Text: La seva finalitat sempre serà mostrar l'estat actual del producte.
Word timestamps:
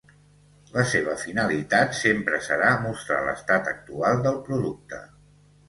La 0.77 0.85
seva 0.93 1.13
finalitat 1.23 1.93
sempre 1.99 2.41
serà 2.49 2.73
mostrar 2.87 3.21
l'estat 3.29 3.73
actual 3.75 4.27
del 4.27 4.43
producte. 4.51 5.07